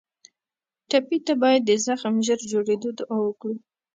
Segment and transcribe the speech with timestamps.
[0.89, 3.55] ټپي ته باید د زخم ژر جوړېدو دعا وکړو.